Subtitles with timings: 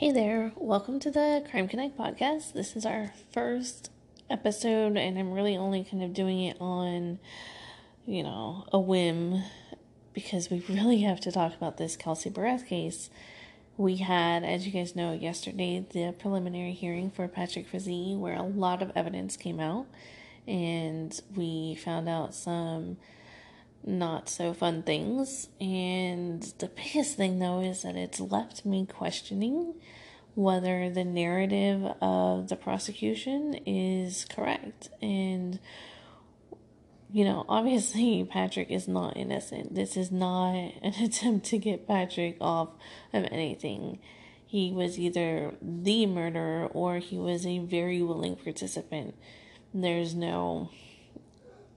[0.00, 2.54] Hey there, welcome to the Crime Connect podcast.
[2.54, 3.90] This is our first
[4.30, 7.18] episode, and I'm really only kind of doing it on,
[8.06, 9.42] you know, a whim
[10.14, 13.10] because we really have to talk about this Kelsey Berreth case.
[13.76, 18.42] We had, as you guys know, yesterday the preliminary hearing for Patrick Frazee, where a
[18.42, 19.84] lot of evidence came out,
[20.48, 22.96] and we found out some
[23.84, 25.48] not so fun things.
[25.60, 29.74] And the biggest thing, though, is that it's left me questioning
[30.34, 34.88] whether the narrative of the prosecution is correct.
[35.02, 35.58] And,
[37.12, 39.74] you know, obviously, Patrick is not innocent.
[39.74, 42.70] This is not an attempt to get Patrick off
[43.12, 43.98] of anything.
[44.46, 49.14] He was either the murderer or he was a very willing participant.
[49.72, 50.70] There's no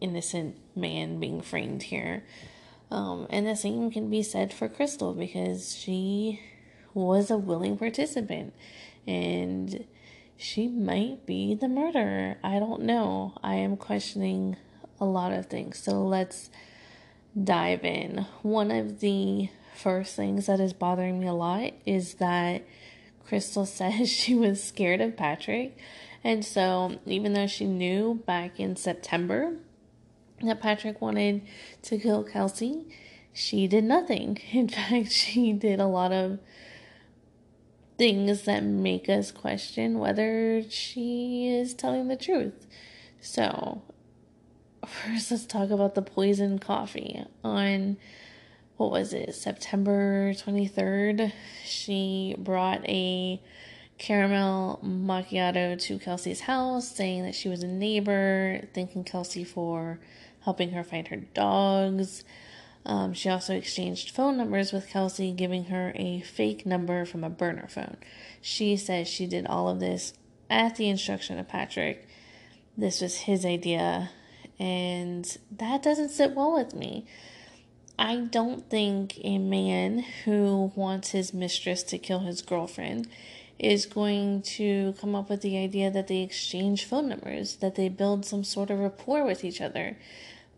[0.03, 2.23] innocent man being framed here.
[2.91, 6.41] Um, and the same can be said for Krystal because she
[6.93, 8.53] was a willing participant
[9.07, 9.85] and
[10.37, 12.37] she might be the murderer.
[12.43, 13.33] I don't know.
[13.41, 14.57] I am questioning
[14.99, 15.79] a lot of things.
[15.79, 16.51] So let's
[17.41, 18.27] dive in.
[18.41, 22.63] One of the first things that is bothering me a lot is that
[23.27, 25.77] Krystal says she was scared of Patrick.
[26.23, 29.57] And so, even though she knew back in September
[30.47, 31.41] that Patrick wanted
[31.83, 32.85] to kill Kelsey,
[33.33, 34.37] she did nothing.
[34.51, 36.39] In fact, she did a lot of
[37.97, 42.67] things that make us question whether she is telling the truth.
[43.21, 43.81] So,
[44.85, 47.23] first, let's talk about the poison coffee.
[47.43, 47.97] On
[48.77, 51.31] what was it, September 23rd,
[51.63, 53.41] she brought a
[53.97, 59.99] caramel macchiato to Kelsey's house, saying that she was a neighbor, thanking Kelsey for
[60.43, 62.23] helping her find her dogs.
[62.85, 67.29] Um, she also exchanged phone numbers with Kelsey, giving her a fake number from a
[67.29, 67.97] burner phone.
[68.41, 70.13] She says she did all of this
[70.49, 72.07] at the instruction of Patrick.
[72.77, 74.09] This was his idea,
[74.59, 77.05] and that doesn't sit well with me.
[77.97, 83.07] I don't think a man who wants his mistress to kill his girlfriend
[83.59, 87.87] is going to come up with the idea that they exchange phone numbers, that they
[87.87, 89.97] build some sort of rapport with each other.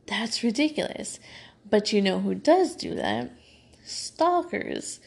[0.08, 1.20] That's ridiculous.
[1.70, 3.32] But you know who does do that?
[3.84, 5.00] Stalkers.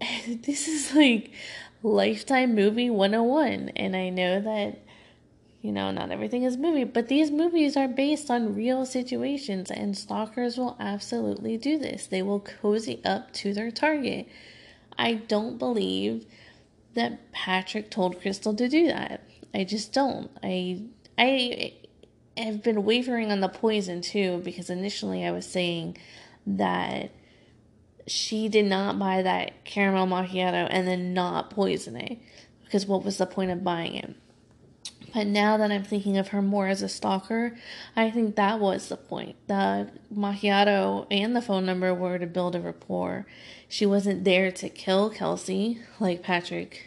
[0.26, 1.30] This is like
[1.82, 3.70] Lifetime Movie 101.
[3.76, 4.78] And I know that,
[5.62, 9.96] you know, not everything is movie, but these movies are based on real situations, and
[9.96, 12.06] stalkers will absolutely do this.
[12.06, 14.28] They will cozy up to their target.
[14.98, 16.26] I don't believe
[16.94, 19.22] that Patrick told Krystal to do that.
[19.54, 20.30] I just don't.
[20.42, 20.82] I
[21.18, 21.74] I
[22.36, 25.96] have been wavering on the poison too because initially I was saying
[26.46, 27.10] that
[28.06, 32.18] she did not buy that caramel macchiato and then not poison it
[32.64, 34.14] because what was the point of buying it?
[35.14, 37.56] But now that I'm thinking of her more as a stalker,
[37.94, 39.36] I think that was the point.
[39.46, 43.24] The macchiato and the phone number were to build a rapport.
[43.68, 46.84] She wasn't there to kill Kelsey like Patrick,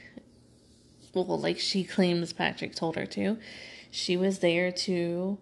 [1.14, 3.38] well, like she claims Patrick told her to
[3.98, 5.40] she was there to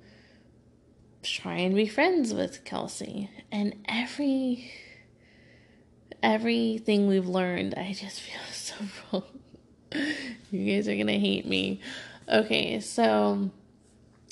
[1.22, 3.30] try and be friends with Kelsey.
[3.52, 4.72] And every
[6.24, 8.76] everything we've learned, I just feel so
[9.12, 9.24] wrong.
[10.52, 11.82] you guys are gonna hate me.
[12.30, 13.52] Okay, so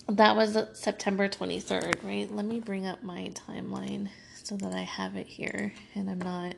[0.07, 2.33] that was September 23rd, right?
[2.33, 4.07] Let me bring up my timeline
[4.41, 6.55] so that I have it here and I'm not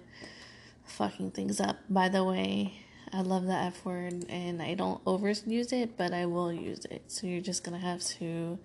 [0.86, 1.78] fucking things up.
[1.90, 2.85] By the way,
[3.16, 7.04] I love the F word and I don't overuse it, but I will use it.
[7.08, 8.60] So you're just going to have to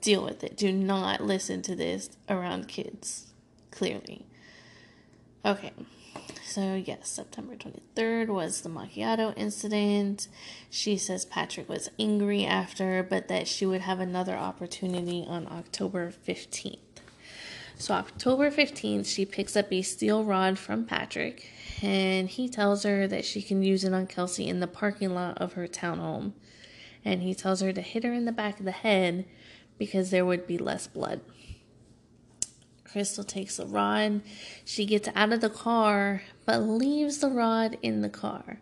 [0.00, 0.56] deal with it.
[0.56, 3.26] Do not listen to this around kids,
[3.70, 4.24] clearly.
[5.44, 5.72] Okay.
[6.46, 10.28] So, yes, September 23rd was the macchiato incident.
[10.70, 16.10] She says Patrick was angry after, but that she would have another opportunity on October
[16.26, 16.78] 15th.
[17.76, 21.50] So, October 15th, she picks up a steel rod from Patrick
[21.82, 25.38] and he tells her that she can use it on Kelsey in the parking lot
[25.38, 26.32] of her townhome.
[27.04, 29.26] And he tells her to hit her in the back of the head
[29.76, 31.20] because there would be less blood.
[32.84, 34.22] Krystal takes the rod.
[34.64, 38.60] She gets out of the car, but leaves the rod in the car.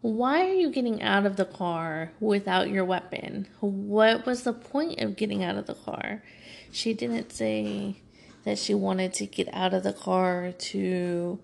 [0.00, 3.48] Why are you getting out of the car without your weapon?
[3.60, 6.22] What was the point of getting out of the car?
[6.70, 7.96] She didn't say
[8.44, 11.38] that she wanted to get out of the car to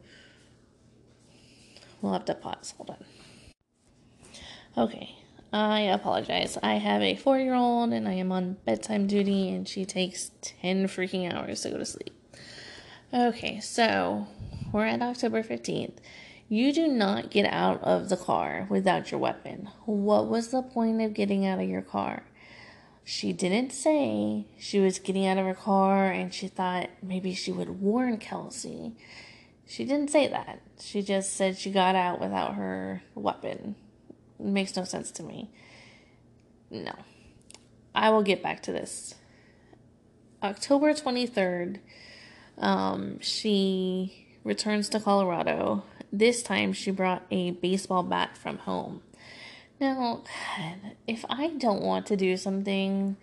[2.01, 2.75] We'll have to pause.
[2.77, 3.05] Hold on.
[4.77, 5.17] Okay.
[5.53, 6.57] I apologize.
[6.63, 10.31] I have a four year old and I am on bedtime duty, and she takes
[10.43, 12.15] 10 freaking hours to go to sleep.
[13.13, 14.29] Okay, so
[14.71, 15.97] we're at October 15th.
[16.49, 19.69] You do not get out of the car without your weapon.
[19.87, 22.23] What was the point of getting out of your car?
[23.05, 27.51] She didn't say she was getting out of her car and she thought maybe she
[27.51, 28.93] would warn Kelsey.
[29.67, 30.61] She didn't say that.
[30.81, 33.77] She just said she got out without her weapon.
[34.39, 35.51] It makes no sense to me.
[36.71, 36.95] No.
[37.95, 39.15] I will get back to this.
[40.43, 41.81] October 23rd,
[42.59, 45.85] um, she returns to Colorado.
[46.13, 49.03] This time she brought a baseball bat from home.
[49.81, 50.25] Now,
[51.07, 53.17] if I don't want to do something,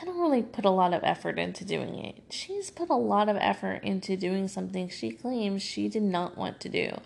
[0.00, 2.22] I don't really put a lot of effort into doing it.
[2.28, 6.58] She's put a lot of effort into doing something she claims she did not want
[6.60, 6.98] to do.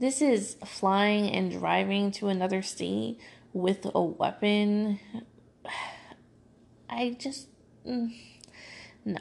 [0.00, 3.20] This is flying and driving to another state
[3.52, 4.98] with a weapon.
[6.90, 7.48] I just.
[7.86, 8.14] Mm,
[9.04, 9.20] no.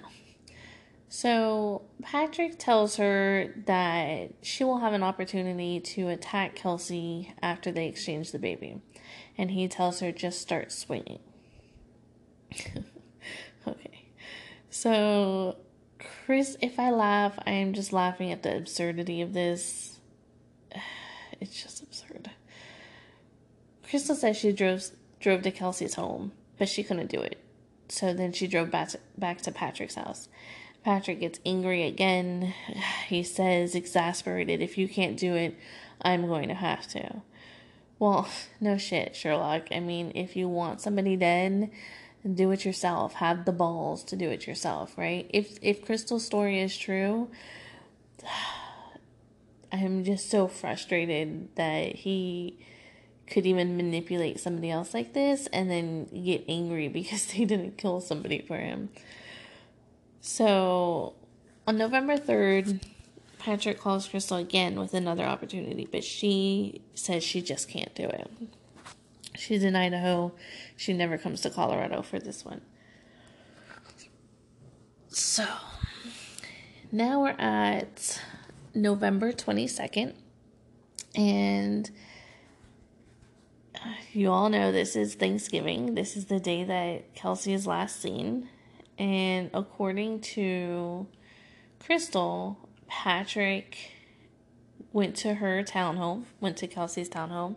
[1.07, 7.87] So Patrick tells her that she will have an opportunity to attack Kelsey after they
[7.87, 8.81] exchange the baby.
[9.37, 11.19] And he tells her just start swinging.
[13.67, 14.05] okay.
[14.69, 15.57] So,
[15.99, 19.99] Chris, if I laugh, I am just laughing at the absurdity of this.
[21.41, 22.31] It's just absurd.
[23.85, 24.85] Krystal says she drove
[25.19, 27.37] drove to Kelsey's home, but she couldn't do it.
[27.89, 30.29] So then she drove back to, back to Patrick's house.
[30.83, 32.53] Patrick gets angry again.
[33.07, 35.55] He says, exasperated, if you can't do it,
[36.01, 37.21] I'm going to have to.
[37.99, 38.27] Well,
[38.59, 39.67] no shit, Sherlock.
[39.71, 41.71] I mean, if you want somebody dead,
[42.31, 43.15] do it yourself.
[43.15, 45.29] Have the balls to do it yourself, right?
[45.29, 47.29] If if Krystal's story is true,
[49.71, 52.59] I'm just so frustrated that he
[53.27, 57.99] could even manipulate somebody else like this and then get angry because they didn't kill
[57.99, 58.89] somebody for him.
[60.21, 61.15] So
[61.67, 62.81] on November 3rd,
[63.43, 68.31] Patrick calls Krystal again with another opportunity, but she says she just can't do it.
[69.35, 70.31] She's in Idaho.
[70.77, 72.61] She never comes to Colorado for this one.
[75.09, 75.45] So
[76.89, 78.21] now we're at
[78.73, 80.13] November 22nd,
[81.13, 81.91] and
[83.75, 85.95] uh, you all know this is Thanksgiving.
[85.95, 88.47] This is the day that Kelsey is last seen.
[88.97, 91.07] And according to
[91.81, 92.55] Krystal,
[92.93, 93.91] Patrick
[94.93, 97.55] went to her townhome, went to Kelsey's townhome,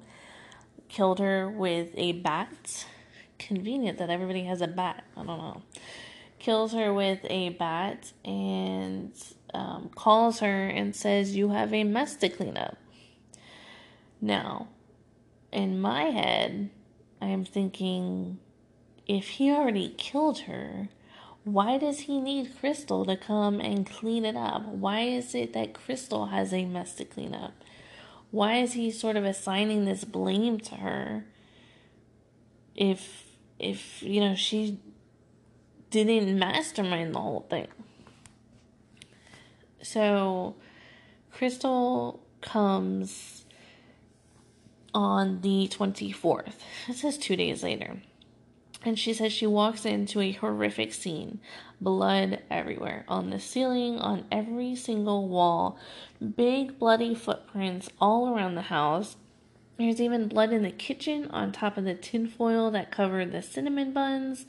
[0.88, 2.87] killed her with a bat.
[3.38, 5.05] Convenient that everybody has a bat.
[5.15, 5.62] I don't know.
[6.38, 9.12] Kills her with a bat and
[9.53, 12.79] um, calls her and says, You have a mess to clean up.
[14.23, 14.69] Now,
[15.53, 16.71] in my head,
[17.21, 18.39] I am thinking,
[19.06, 20.89] if he already killed her,
[21.46, 24.66] why does he need Krystal to come and clean it up?
[24.66, 27.52] Why is it that Krystal has a mess to clean up?
[28.32, 31.25] Why is he sort of assigning this blame to her
[32.75, 33.26] if
[33.60, 34.81] if you know she
[35.90, 37.69] didn't mastermind the whole thing?
[39.82, 40.56] So
[41.32, 43.44] Krystal comes
[44.93, 46.54] on the 24th.
[46.88, 48.02] It says 2 days later.
[48.87, 51.41] And she says she walks into a horrific scene
[51.81, 55.77] blood everywhere on the ceiling, on every single wall,
[56.37, 59.17] big bloody footprints all around the house.
[59.77, 63.93] There's even blood in the kitchen on top of the tinfoil that covered the cinnamon
[63.93, 64.46] buns.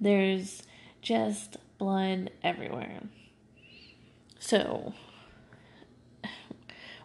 [0.00, 0.62] There's
[1.00, 3.00] just blood everywhere.
[4.38, 4.94] So,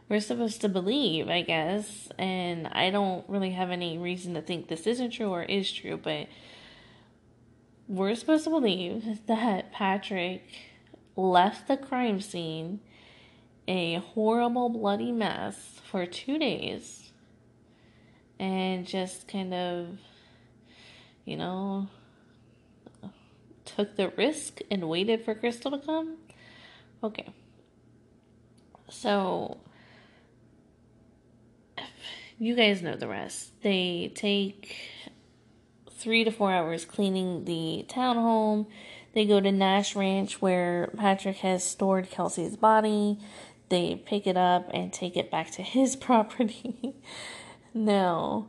[0.07, 4.67] we're supposed to believe, I guess, and I don't really have any reason to think
[4.67, 6.27] this isn't true or is true, but
[7.87, 10.43] we're supposed to believe that Patrick
[11.15, 12.79] left the crime scene
[13.67, 17.11] a horrible bloody mess for two days
[18.39, 19.97] and just kind of
[21.25, 21.87] you know
[23.67, 26.17] took the risk and waited for Krystal to come?
[27.03, 27.27] Okay.
[28.89, 29.57] So
[32.39, 33.61] you guys know the rest.
[33.61, 34.75] They take
[35.97, 38.67] three to four hours cleaning the townhome.
[39.13, 43.19] They go to Nash Ranch where Patrick has stored Kelsey's body.
[43.69, 46.95] They pick it up and take it back to his property.
[47.73, 48.47] now,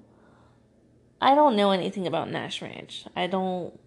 [1.21, 3.07] I don't know anything about Nash Ranch.
[3.17, 3.79] I don't.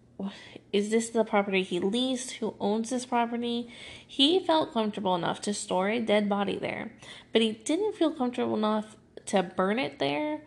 [0.72, 2.34] Is this the property he leased?
[2.34, 3.74] Who owns this property?
[4.06, 6.92] He felt comfortable enough to store a dead body there,
[7.34, 10.42] but he didn't feel comfortable enough to burn it there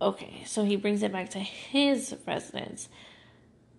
[0.00, 2.88] Okay, so he brings it back to his residence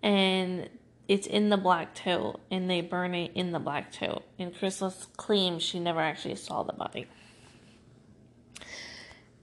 [0.02, 0.68] and
[1.06, 4.24] it's in the black tote and they burn it in the black tote.
[4.38, 7.06] And Krystal claims she never actually saw the body.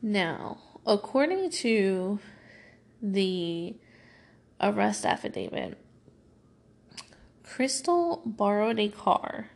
[0.01, 2.19] Now, according to
[3.01, 3.75] the
[4.59, 5.77] arrest affidavit,
[7.43, 9.49] Krystal borrowed a car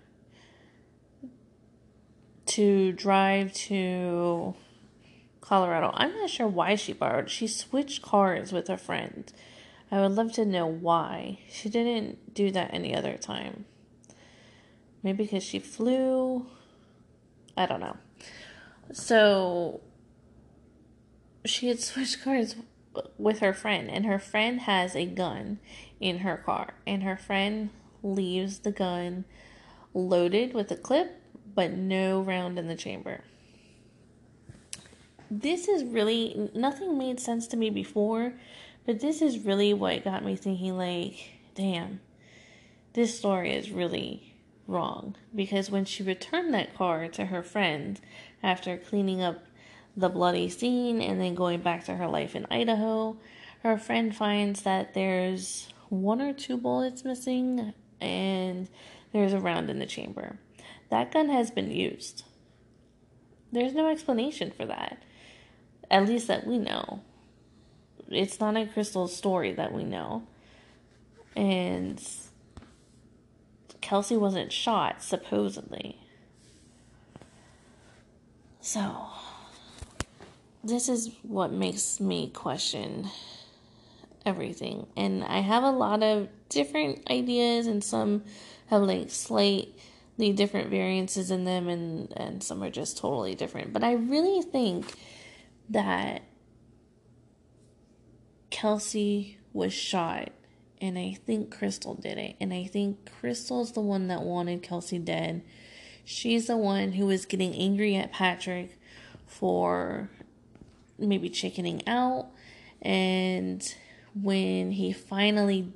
[2.45, 4.55] to drive to
[5.49, 5.89] Colorado.
[5.95, 7.31] I'm not sure why she borrowed.
[7.31, 9.33] She switched cars with a friend.
[9.91, 11.39] I would love to know why.
[11.49, 13.65] She didn't do that any other time.
[15.01, 16.45] Maybe because she flew.
[17.57, 17.97] I don't know.
[18.93, 19.81] So
[21.45, 22.55] she had switched cars
[23.17, 25.57] with her friend, and her friend has a gun
[25.99, 27.71] in her car, and her friend
[28.03, 29.25] leaves the gun
[29.95, 31.19] loaded with a clip,
[31.55, 33.23] but no round in the chamber.
[35.31, 38.33] This is really nothing made sense to me before,
[38.85, 41.99] but this is really what got me thinking like, damn,
[42.93, 44.33] this story is really
[44.67, 47.99] wrong because when she returned that car to her friend
[48.41, 49.43] after cleaning up
[49.95, 53.17] the bloody scene and then going back to her life in Idaho,
[53.63, 58.69] her friend finds that there's one or two bullets missing and
[59.11, 60.37] there's a round in the chamber.
[60.89, 62.23] That gun has been used.
[63.51, 65.03] There's no explanation for that.
[65.89, 67.01] At least that we know.
[68.09, 70.23] It's not a Krystal's story that we know.
[71.35, 72.01] And
[73.81, 75.97] Kelsey wasn't shot, supposedly.
[78.61, 79.07] So,
[80.63, 83.09] this is what makes me question
[84.25, 84.85] everything.
[84.95, 88.23] And I have a lot of different ideas, and some
[88.67, 93.73] have like slightly different variances in them, and, and some are just totally different.
[93.73, 94.93] But I really think
[95.69, 96.23] that
[98.49, 100.29] Kelsey was shot,
[100.81, 102.35] and I think Krystal did it.
[102.39, 105.43] And I think Krystal's the one that wanted Kelsey dead.
[106.03, 108.79] She's the one who was getting angry at Patrick
[109.27, 110.09] for
[110.97, 112.27] maybe chickening out.
[112.81, 113.75] And
[114.19, 115.71] when he finally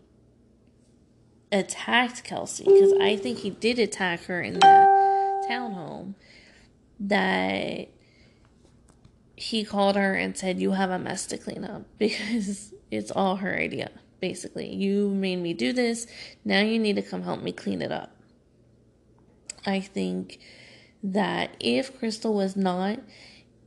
[1.52, 6.16] attacked Kelsey, because I think he did attack her in the townhome,
[7.00, 7.90] that
[9.36, 13.38] he called her and said, You have a mess to clean up because it's all
[13.38, 14.74] her idea, basically.
[14.74, 16.08] You made me do this.
[16.46, 18.16] Now you need to come help me clean it up.
[19.66, 20.40] I think
[21.02, 23.00] that if Krystal was not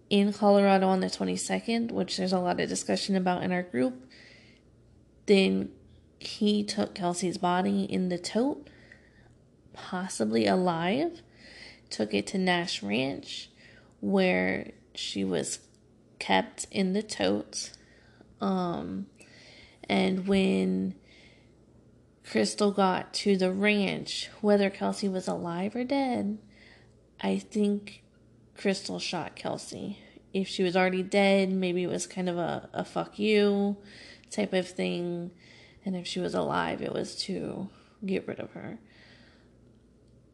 [0.08, 4.06] in Colorado on the 22nd, which there's a lot of discussion about in our group,
[5.26, 5.70] then
[6.18, 8.68] he took Kelsey's body in the tote,
[9.72, 11.22] possibly alive,
[11.90, 13.50] took it to Nash Ranch,
[14.00, 15.60] where she was
[16.18, 17.72] kept in the tote.
[18.40, 19.06] Um,
[19.88, 20.94] and when
[22.24, 26.38] Krystal got to the ranch, whether Kelsey was alive or dead,
[27.20, 28.02] I think
[28.58, 29.98] Krystal shot Kelsey.
[30.32, 33.76] If she was already dead, maybe it was kind of a, a fuck you
[34.30, 35.30] type of thing.
[35.84, 37.68] And if she was alive, it was to
[38.04, 38.78] get rid of her.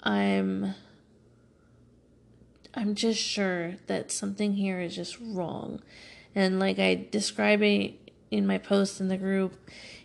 [0.03, 0.75] I'm
[2.75, 5.83] I'm just sure that something here is just wrong.
[6.35, 7.95] And like I describe it
[8.31, 9.55] in my post in the group,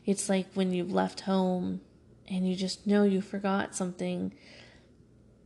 [0.06, 1.82] it's like when you've left home
[2.28, 4.34] and you just know you forgot something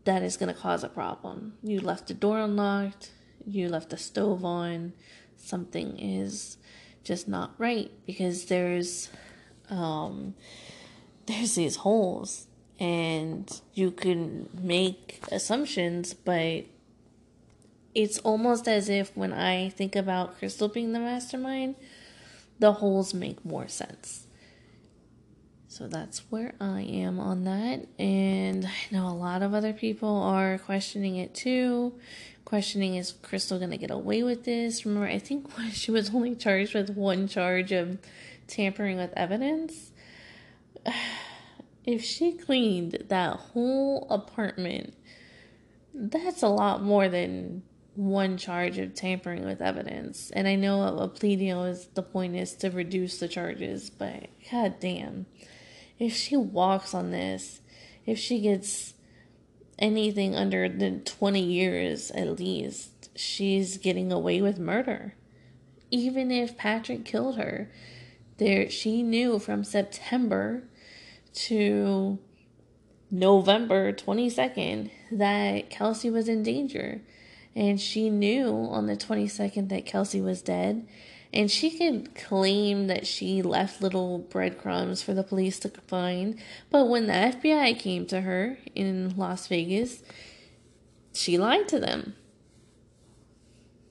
[0.04, 1.54] that is going to cause a problem.
[1.62, 3.12] You left the door unlocked,
[3.46, 4.94] you left the stove on,
[5.38, 6.58] something is
[7.04, 9.10] just not right because there's
[9.70, 10.36] um
[11.26, 12.48] there's these holes
[12.80, 16.66] and you can make assumptions but
[17.94, 21.76] it's almost as if when I think about Krystal being the mastermind,
[22.60, 24.28] the holes make more sense.
[25.68, 27.88] So that's where I am on that.
[27.98, 31.94] And I know a lot of other people are questioning it too.
[32.44, 34.86] Questioning is Krystal going to get away with this?
[34.86, 37.98] Remember, I think she was only charged with one charge of
[38.48, 39.92] tampering with evidence.
[41.84, 44.94] If she cleaned that whole apartment,
[45.96, 47.64] that's a lot more than
[47.96, 50.32] one charge of tampering with evidence.
[50.32, 54.28] And I know a plea deal is the point is to reduce the charges, but
[54.50, 55.26] god damn
[56.02, 57.62] if she walks on this,
[58.08, 58.96] if she gets
[59.78, 65.14] anything under the 20 years at least, she's getting away with murder.
[65.92, 67.72] Even if Patrick killed her,
[68.38, 70.64] there she knew from September
[71.34, 72.18] to
[73.12, 77.02] November 22nd that Kelsey was in danger.
[77.56, 80.88] And she knew on the 22nd that Kelsey was dead
[81.34, 86.38] and she could claim that she left little breadcrumbs for the police to find.
[86.70, 90.04] But when the FBI came to her in Las Vegas,
[91.14, 92.16] she lied to them.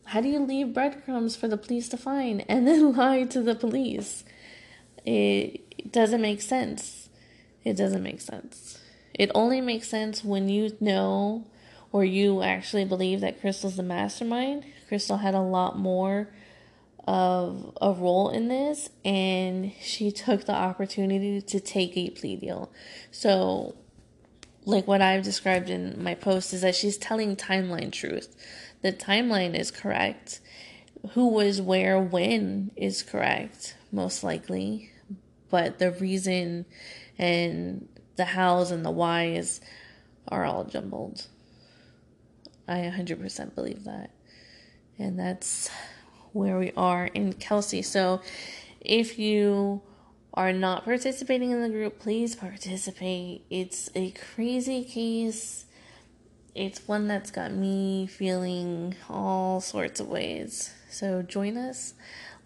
[0.07, 3.55] How do you leave breadcrumbs for the police to find and then lie to the
[3.55, 4.25] police?
[5.07, 7.09] It doesn't make sense.
[7.65, 8.79] It doesn't make sense.
[9.15, 11.47] It only makes sense when you know
[11.93, 14.65] or you actually believe that Krystal's the mastermind.
[14.91, 16.29] Krystal had a lot more
[17.07, 22.71] of a role in this and she took the opportunity to take a plea deal.
[23.11, 23.75] So
[24.65, 28.37] like what I've described in my post is that she's telling timeline truth.
[28.83, 30.41] The timeline is correct.
[31.13, 34.93] Who was where when is correct, most likely.
[35.49, 36.67] But the reason
[37.19, 39.61] and the hows and the whys
[40.29, 41.27] are all jumbled.
[42.71, 44.11] I 100% believe that.
[44.99, 45.69] And that's
[46.33, 47.83] where we are in Kelsey.
[47.83, 48.23] So
[48.81, 49.83] if you
[50.35, 53.45] are not participating in the group, please participate.
[53.51, 55.65] It's a crazy case.
[56.55, 60.73] It's one that's got me feeling all sorts of ways.
[60.91, 61.95] So join us.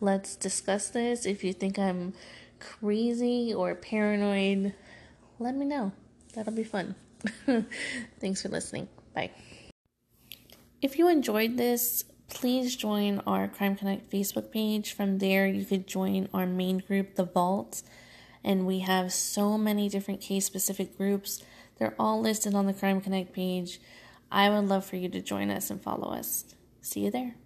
[0.00, 1.26] Let's discuss this.
[1.26, 2.14] If you think I'm
[2.60, 4.74] crazy or paranoid,
[5.38, 5.92] let me know.
[6.34, 6.94] That'll be fun.
[8.20, 8.88] Thanks for listening.
[9.14, 9.30] Bye.
[10.84, 14.92] If you enjoyed this, please join our Crime Connect Facebook page.
[14.92, 17.80] From there, you could join our main group, The Vault.
[18.44, 21.42] And we have so many different case specific groups.
[21.78, 23.80] They're all listed on the Crime Connect page.
[24.30, 26.54] I would love for you to join us and follow us.
[26.82, 27.36] See you there.